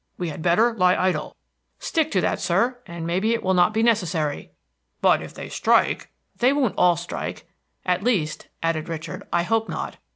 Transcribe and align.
We 0.17 0.29
had 0.29 0.41
better 0.41 0.73
lie 0.73 0.95
idle." 0.95 1.35
"Stick 1.77 2.09
to 2.09 2.21
that, 2.21 2.39
sir, 2.39 2.79
and 2.87 3.05
may 3.05 3.19
be 3.19 3.35
it 3.35 3.43
will 3.43 3.53
not 3.53 3.71
be 3.71 3.83
necessary." 3.83 4.49
"But 4.99 5.21
if 5.21 5.31
they 5.35 5.47
strike" 5.47 6.09
"They 6.37 6.51
won't 6.53 6.73
all 6.75 6.95
strike. 6.97 7.47
At 7.85 8.01
least," 8.03 8.47
added 8.63 8.89
Richard, 8.89 9.21
"I 9.31 9.43
hope 9.43 9.69
not. 9.69 9.97